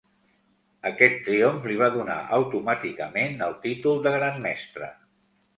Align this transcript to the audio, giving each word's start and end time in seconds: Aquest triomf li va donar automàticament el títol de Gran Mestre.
Aquest 0.89 1.19
triomf 1.27 1.67
li 1.71 1.77
va 1.83 1.89
donar 1.97 2.17
automàticament 2.39 3.47
el 3.49 3.55
títol 3.67 4.03
de 4.09 4.15
Gran 4.17 4.45
Mestre. 4.49 4.91